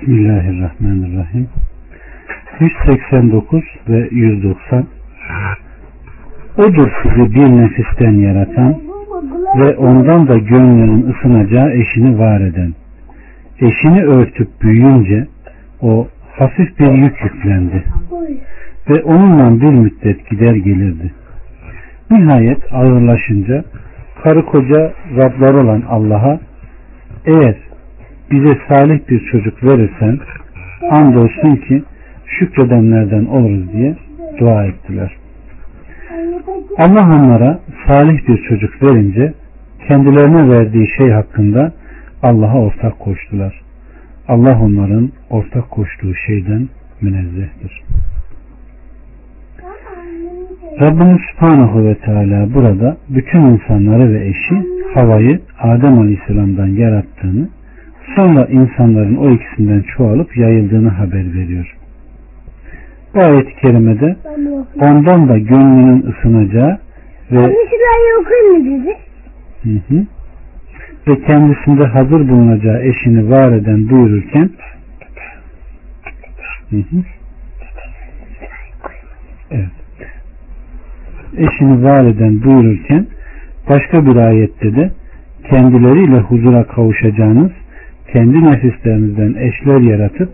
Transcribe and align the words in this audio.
Bismillahirrahmanirrahim. 0.00 1.48
189 2.60 3.64
ve 3.88 4.08
190 4.10 4.86
Odur 6.58 6.90
sizi 7.02 7.34
bir 7.34 7.62
nefisten 7.62 8.12
yaratan 8.12 8.76
ve 9.56 9.76
ondan 9.76 10.28
da 10.28 10.38
gönlünün 10.38 11.12
ısınacağı 11.12 11.70
eşini 11.70 12.18
var 12.18 12.40
eden. 12.40 12.74
Eşini 13.60 14.04
örtüp 14.04 14.48
büyüyünce 14.62 15.26
o 15.80 16.08
hafif 16.32 16.78
bir 16.78 16.92
yük 16.92 17.24
yüklendi 17.24 17.84
ve 18.90 19.02
onunla 19.02 19.60
bir 19.60 19.78
müddet 19.78 20.30
gider 20.30 20.54
gelirdi. 20.54 21.12
Nihayet 22.10 22.72
ağırlaşınca 22.72 23.64
karı 24.22 24.46
koca 24.46 24.92
Rablar 25.16 25.54
olan 25.54 25.82
Allah'a 25.88 26.40
eğer 27.26 27.67
bize 28.30 28.58
salih 28.68 29.08
bir 29.08 29.20
çocuk 29.32 29.64
verirsen 29.64 30.18
andolsun 30.90 31.56
ki 31.56 31.82
şükredenlerden 32.26 33.24
oluruz 33.24 33.72
diye 33.72 33.96
dua 34.40 34.64
ettiler. 34.64 35.16
Allah 36.78 37.04
onlara 37.04 37.60
salih 37.86 38.28
bir 38.28 38.42
çocuk 38.48 38.82
verince 38.82 39.34
kendilerine 39.88 40.50
verdiği 40.50 40.88
şey 40.96 41.10
hakkında 41.10 41.72
Allah'a 42.22 42.58
ortak 42.58 42.98
koştular. 42.98 43.60
Allah 44.28 44.60
onların 44.62 45.10
ortak 45.30 45.70
koştuğu 45.70 46.14
şeyden 46.26 46.68
münezzehtir. 47.00 47.82
Rabbimiz 50.80 51.20
Subhanahu 51.30 51.84
ve 51.84 51.94
Teala 51.94 52.54
burada 52.54 52.96
bütün 53.08 53.40
insanları 53.40 54.12
ve 54.12 54.28
eşi 54.28 54.66
havayı 54.94 55.40
Adem 55.60 55.98
Aleyhisselam'dan 55.98 56.66
yarattığını 56.66 57.48
sonra 58.18 58.46
insanların 58.46 59.16
o 59.16 59.30
ikisinden 59.30 59.84
çoğalıp 59.96 60.36
yayıldığını 60.36 60.88
haber 60.88 61.34
veriyor. 61.34 61.76
Bu 63.14 63.20
ayet-i 63.20 63.60
kerimede 63.60 64.16
ondan 64.80 65.28
da 65.28 65.38
gönlünün 65.38 66.02
ısınacağı 66.02 66.78
ve 67.32 67.38
hı 69.62 69.70
hı, 69.88 70.06
ve 71.08 71.24
kendisinde 71.26 71.84
hazır 71.84 72.28
bulunacağı 72.28 72.82
eşini 72.82 73.30
var 73.30 73.52
eden 73.52 73.90
buyururken 73.90 74.50
hı 76.70 76.76
hı, 76.76 77.04
evet, 79.50 79.68
eşini 81.36 81.84
var 81.84 82.04
eden 82.04 82.42
buyururken 82.44 83.06
başka 83.68 84.06
bir 84.06 84.16
ayette 84.16 84.76
de 84.76 84.90
kendileriyle 85.50 86.18
huzura 86.18 86.64
kavuşacağınız 86.64 87.50
kendi 88.12 88.44
nefislerinizden 88.44 89.34
eşler 89.34 89.80
yaratıp 89.80 90.28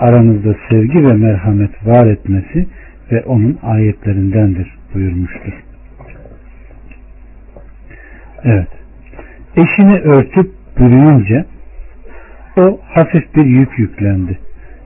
aranızda 0.00 0.56
sevgi 0.70 1.04
ve 1.04 1.12
merhamet 1.12 1.86
var 1.86 2.06
etmesi 2.06 2.66
ve 3.12 3.22
onun 3.22 3.58
ayetlerindendir 3.62 4.78
buyurmuştur. 4.94 5.52
Evet. 8.44 8.68
Eşini 9.56 9.98
örtüp 10.00 10.50
bürüyünce 10.78 11.44
o 12.56 12.80
hafif 12.84 13.36
bir 13.36 13.44
yük 13.44 13.78
yüklendi. 13.78 14.38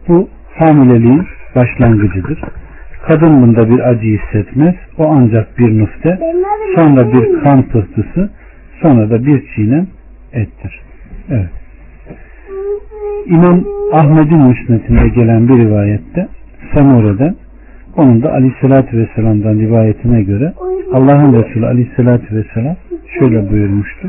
Bu 0.09 0.29
hamileliğin 0.55 1.27
başlangıcıdır. 1.55 2.41
Kadın 3.07 3.43
bunda 3.43 3.71
bir 3.71 3.79
acı 3.79 4.07
hissetmez. 4.07 4.75
O 4.99 5.09
ancak 5.09 5.59
bir 5.59 5.79
nufte, 5.79 6.19
sonra 6.77 7.13
bir 7.13 7.41
kan 7.43 7.63
pıhtısı, 7.63 8.31
sonra 8.83 9.11
da 9.11 9.27
bir 9.27 9.55
çiğnem 9.55 9.87
ettir. 10.33 10.81
Evet. 11.31 11.51
İmam 13.27 13.65
Ahmet'in 13.93 14.43
müsnetinde 14.43 15.09
gelen 15.09 15.49
bir 15.49 15.59
rivayette 15.59 16.29
Samure'den 16.75 17.35
onun 17.97 18.23
da 18.23 18.33
Aleyhisselatü 18.33 18.99
Vesselam'dan 18.99 19.59
rivayetine 19.59 20.23
göre 20.23 20.53
Allah'ın 20.93 21.33
Resulü 21.33 21.67
Aleyhisselatü 21.67 22.37
Vesselam 22.37 22.77
şöyle 23.19 23.51
buyurmuştu. 23.51 24.09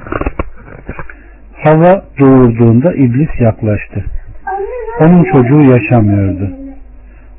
Hava 1.63 2.03
doğurduğunda 2.19 2.93
iblis 2.93 3.29
yaklaştı. 3.39 4.03
Onun 5.07 5.23
çocuğu 5.23 5.73
yaşamıyordu. 5.73 6.49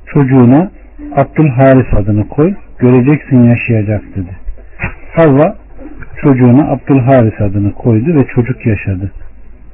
Çocuğuna 0.06 0.70
Abdülharis 1.16 1.94
adını 1.94 2.28
koy, 2.28 2.54
göreceksin 2.78 3.44
yaşayacak 3.44 4.03
dedi. 4.16 4.36
Havva 5.14 5.56
çocuğuna 6.22 6.70
Abdülharis 6.72 7.41
adını 7.41 7.72
koydu 7.72 8.14
ve 8.14 8.26
çocuk 8.34 8.66
yaşadı. 8.66 9.12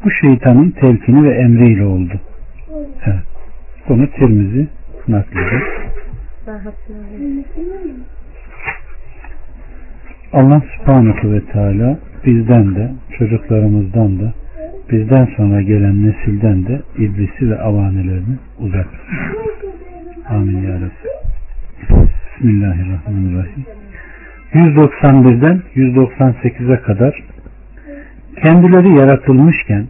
Bu 0.05 0.11
şeytanın 0.11 0.71
telkini 0.71 1.25
ve 1.25 1.35
emriyle 1.35 1.85
oldu. 1.85 2.21
Evet. 3.07 3.23
Bunu 3.89 4.11
Tirmizi 4.11 4.69
naklediyor. 5.09 5.63
Allah 10.33 10.63
subhanahu 10.77 11.33
ve 11.33 11.41
teala 11.41 11.99
bizden 12.27 12.75
de 12.75 12.91
çocuklarımızdan 13.19 14.21
da 14.21 14.33
bizden 14.91 15.29
sonra 15.37 15.63
gelen 15.63 16.07
nesilden 16.07 16.67
de 16.67 16.83
iblisi 16.99 17.51
ve 17.51 17.59
avanelerini 17.59 18.37
uzak 18.59 18.87
Amin 20.29 20.63
ya 20.63 20.75
Rabbi. 20.75 21.09
Bismillahirrahmanirrahim. 22.37 23.65
191'den 24.55 25.63
198'e 25.77 26.83
kadar 26.83 27.23
kendileri 28.45 28.95
yaratılmışken 28.95 29.87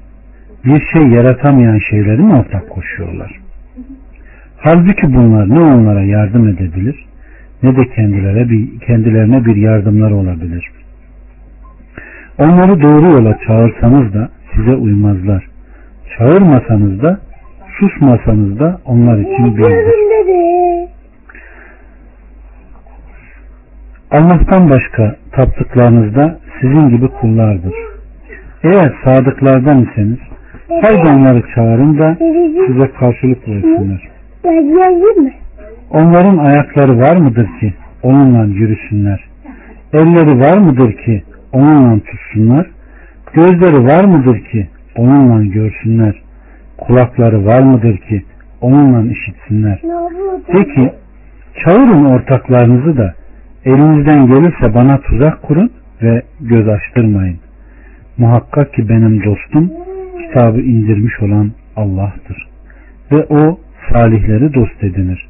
bir 0.64 0.86
şey 0.94 1.10
yaratamayan 1.10 1.78
şeyleri 1.90 2.22
mi 2.22 2.34
ortak 2.34 2.70
koşuyorlar? 2.70 3.40
Halbuki 4.56 5.14
bunlar 5.14 5.48
ne 5.48 5.60
onlara 5.60 6.02
yardım 6.02 6.48
edebilir 6.48 7.06
ne 7.62 7.76
de 7.76 7.88
kendilerine 7.94 8.50
bir, 8.50 8.80
kendilerine 8.80 9.44
bir 9.44 9.56
yardımlar 9.56 10.10
olabilir. 10.10 10.70
Onları 12.38 12.82
doğru 12.82 13.12
yola 13.12 13.38
çağırsanız 13.46 14.14
da 14.14 14.28
size 14.54 14.74
uymazlar. 14.74 15.46
Çağırmasanız 16.18 17.02
da 17.02 17.20
susmasanız 17.78 18.58
da 18.60 18.80
onlar 18.84 19.18
için 19.18 19.56
birdir. 19.56 19.94
Allah'tan 24.10 24.70
başka 24.70 25.16
taptıklarınızda 25.32 26.38
sizin 26.60 26.88
gibi 26.88 27.08
kullardır. 27.08 27.74
Eğer 28.66 28.92
sadıklardan 29.04 29.82
iseniz 29.82 30.18
haydi 30.68 31.18
onları 31.18 31.42
çağırın 31.54 31.98
da 31.98 32.16
size 32.66 32.90
karşılık 33.00 33.48
versinler. 33.48 34.08
Onların 35.90 36.38
ayakları 36.38 36.98
var 36.98 37.16
mıdır 37.16 37.48
ki 37.60 37.74
onunla 38.02 38.44
yürüsünler? 38.44 39.24
Elleri 39.92 40.40
var 40.40 40.58
mıdır 40.58 40.92
ki 40.92 41.22
onunla 41.52 42.00
tutsunlar? 42.00 42.66
Gözleri 43.34 43.84
var 43.84 44.04
mıdır 44.04 44.38
ki 44.40 44.68
onunla 44.96 45.44
görsünler? 45.44 46.22
Kulakları 46.78 47.46
var 47.46 47.62
mıdır 47.62 47.96
ki 47.96 48.24
onunla 48.60 49.12
işitsinler? 49.12 49.80
Peki 50.46 50.92
çağırın 51.64 52.04
ortaklarınızı 52.04 52.96
da 52.96 53.14
elinizden 53.64 54.26
gelirse 54.26 54.74
bana 54.74 54.98
tuzak 55.00 55.42
kurun 55.42 55.70
ve 56.02 56.22
göz 56.40 56.68
açtırmayın. 56.68 57.38
Muhakkak 58.18 58.74
ki 58.74 58.88
benim 58.88 59.24
dostum 59.24 59.70
kitabı 60.22 60.60
indirmiş 60.60 61.20
olan 61.20 61.52
Allah'tır. 61.76 62.48
Ve 63.12 63.24
o 63.24 63.60
salihleri 63.92 64.54
dost 64.54 64.84
edinir. 64.84 65.28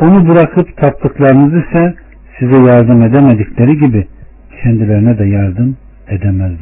Onu 0.00 0.28
bırakıp 0.28 0.76
taptıklarınız 0.76 1.64
ise 1.64 1.94
size 2.38 2.56
yardım 2.56 3.02
edemedikleri 3.02 3.78
gibi 3.78 4.06
kendilerine 4.62 5.18
de 5.18 5.24
yardım 5.24 5.76
edemezler. 6.08 6.54